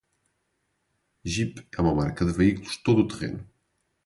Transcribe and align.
Jeep 1.23 1.67
é 1.77 1.79
uma 1.79 1.93
marca 1.93 2.25
de 2.25 2.31
veículos 2.33 2.75
todo-terreno. 2.77 3.47